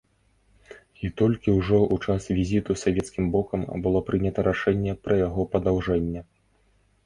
І 1.07 1.11
толькі 1.21 1.49
ўжо 1.57 1.77
ў 1.93 2.07
час 2.07 2.23
візіту 2.39 2.77
савецкім 2.85 3.29
бокам 3.37 3.69
было 3.87 4.03
прынята 4.11 4.49
рашэнне 4.51 4.93
пра 5.07 5.23
яго 5.27 5.41
падаўжэнне. 5.57 6.29